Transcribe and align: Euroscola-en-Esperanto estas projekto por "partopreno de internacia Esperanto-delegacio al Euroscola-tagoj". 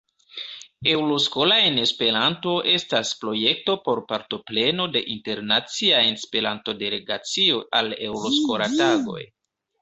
Euroscola-en-Esperanto 0.91 2.53
estas 2.71 3.11
projekto 3.25 3.75
por 3.89 4.01
"partopreno 4.13 4.87
de 4.97 5.03
internacia 5.17 6.01
Esperanto-delegacio 6.15 7.61
al 7.83 7.95
Euroscola-tagoj". 8.09 9.23